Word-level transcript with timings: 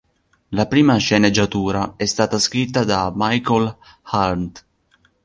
La 0.49 0.65
prima 0.65 0.97
sceneggiatura 0.97 1.93
è 1.95 2.05
stata 2.05 2.39
scritta 2.39 2.83
da 2.83 3.13
Michael 3.15 3.77
Arndt. 4.01 4.65